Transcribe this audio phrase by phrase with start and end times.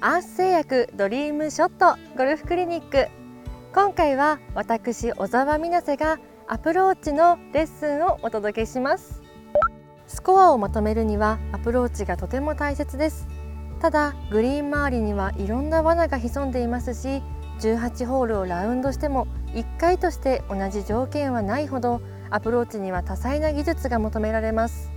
[0.00, 3.08] アース製薬ドリームショットゴルフクリニック。
[3.74, 9.24] 今回は私小澤美奈瀬がアプローチのレッスンをお届けします。
[10.06, 13.26] スコアをまとめるにはアプローチがとても大切です。
[13.80, 17.20] ただグリーン周りにはいろんな罠が潜んでいますし
[17.58, 24.92] 18ホールをラウンドしても1回として同じ条件はないほどアプローチには多彩な技術が求められます。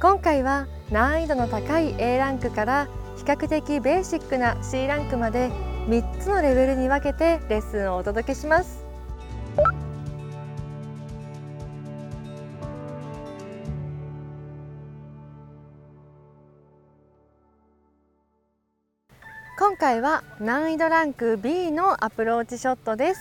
[0.00, 2.88] 今回は難易度の高い A ランクから
[3.22, 5.48] 比較的ベーシックな C ランクまで
[5.86, 8.84] 3つのレベルに分けてレッスンをお届けします。
[19.56, 23.20] 今回は難易度ランク B のアプローチショットです、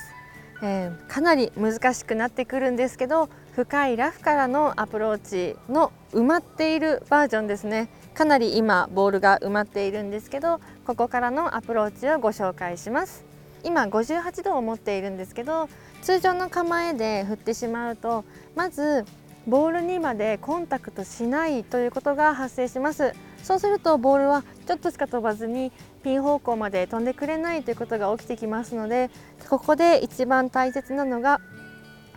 [0.64, 7.90] えー、かなり難しくなってくるんですけど深いラフからのアプローチの埋まっているバージョンですね。
[8.14, 13.24] かなり今ボールが埋まっているんですけどここからのアプローチをご紹介します。
[13.64, 15.70] 今58度を持っているんですけど
[16.02, 19.06] 通常の構えで振ってしまうとまず
[19.48, 23.14] ボールにまでコンタクトしないということが発生します。
[23.44, 25.72] そうするとボールはちょっとしか飛ばずに
[26.04, 29.10] ピン方向まで飛んでくれないということが起きてきますので
[29.50, 31.40] ここで一番大切なのが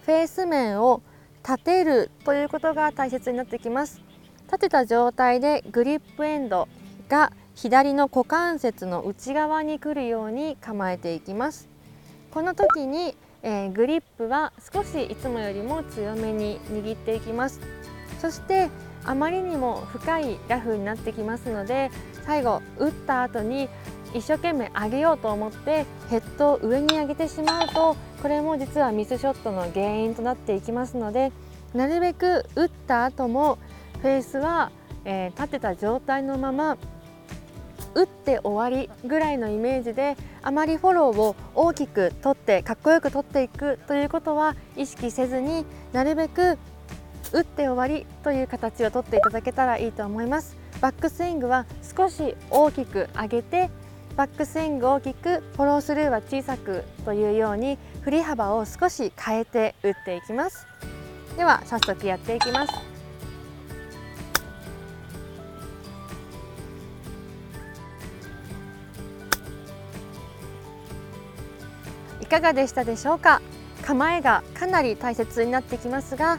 [0.05, 1.03] フェース面を
[1.43, 4.03] 立てるということが大切になってきます。
[4.55, 6.69] 立てた状態でグリップエンド
[7.09, 11.69] が左の股関節の内側に来るように構えていきます。
[12.31, 17.61] この時に、えー、グリップは少しいつもよりも強めに握っていきます。
[18.21, 18.69] そして
[19.05, 21.91] あまりにも深いラフになってきますので
[22.25, 23.69] 最後打った後に
[24.15, 31.33] 一生懸命上げようと思ってヘッドを上に上げてしまうとこれも実はミスショットの原因となっていきますので
[31.75, 33.59] なるべく打った後も
[34.05, 34.71] フェースは、
[35.07, 36.77] えー、立てた状態のまま
[37.95, 46.59] 打って終わりぐらいのイメージであまりフォローを大きく取ってかっこよく取っていくということは意識せずになるべく
[47.33, 50.55] 打って終わりという形をとっていただけたらいいと思います。
[50.83, 51.65] バックスイングは
[51.97, 53.71] 少し大きく上げて
[54.17, 60.67] バックスイング大きくフォロースルーは小さくというように振り幅を少し変えて打っていきます。
[61.39, 62.94] では早速やっていきます。
[72.25, 73.43] いかがでしたでしょうか？
[73.83, 76.39] 構えがかなり大切になってきますが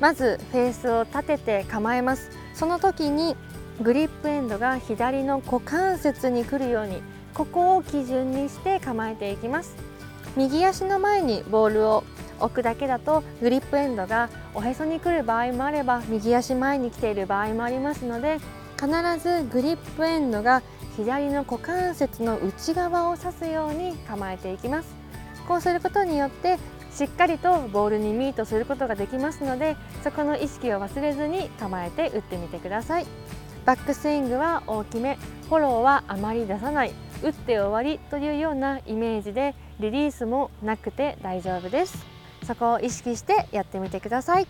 [0.00, 2.30] まずフェースを立てて構えます。
[2.54, 3.36] その時に
[3.82, 7.02] グリップエンドが左の股関節に来るように
[7.34, 9.76] ここを基準にして構えていきます。
[10.34, 12.04] 右足の前にボールを
[12.40, 18.38] 置くだけだとグリップエンドがおへそに来る場合もあれば右足前に来ている場合もありますので
[18.80, 18.88] 必
[19.22, 20.62] ずグリップエンドが
[20.96, 24.96] 左の股関節の内側を指すように構えていきます。
[25.48, 26.58] こうすることによって
[26.92, 33.06] しっかりとボールにミートすることができますのでそこの意識を忘れずに構えて打ってみてください。
[33.64, 36.92] バックスイングは大きめフォローはあまり出さない
[37.22, 42.06] 打って終わりというようなイメージでリリースもなくて大丈夫です。
[42.46, 44.46] そこを意識してやってみてください。